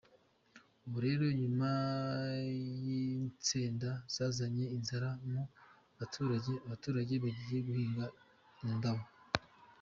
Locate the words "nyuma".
1.41-1.69